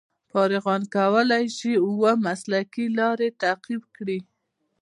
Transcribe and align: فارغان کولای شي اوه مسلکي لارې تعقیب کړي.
فارغان 0.31 0.81
کولای 0.95 1.45
شي 1.57 1.71
اوه 1.85 2.11
مسلکي 2.25 2.85
لارې 2.99 3.27
تعقیب 3.41 3.83
کړي. 3.95 4.19